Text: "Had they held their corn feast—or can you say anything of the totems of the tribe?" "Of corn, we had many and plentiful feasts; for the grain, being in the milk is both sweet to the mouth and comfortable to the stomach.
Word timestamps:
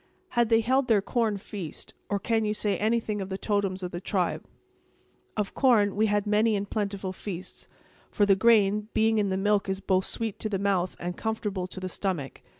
"Had 0.29 0.49
they 0.49 0.61
held 0.61 0.87
their 0.87 0.99
corn 0.99 1.37
feast—or 1.37 2.17
can 2.17 2.43
you 2.43 2.55
say 2.55 2.75
anything 2.79 3.21
of 3.21 3.29
the 3.29 3.37
totems 3.37 3.83
of 3.83 3.91
the 3.91 4.01
tribe?" 4.01 4.45
"Of 5.37 5.53
corn, 5.53 5.95
we 5.95 6.07
had 6.07 6.25
many 6.25 6.55
and 6.55 6.67
plentiful 6.67 7.13
feasts; 7.13 7.67
for 8.09 8.25
the 8.25 8.35
grain, 8.35 8.87
being 8.95 9.19
in 9.19 9.29
the 9.29 9.37
milk 9.37 9.69
is 9.69 9.79
both 9.79 10.05
sweet 10.05 10.39
to 10.39 10.49
the 10.49 10.57
mouth 10.57 10.95
and 10.99 11.15
comfortable 11.15 11.67
to 11.67 11.79
the 11.79 11.87
stomach. 11.87 12.41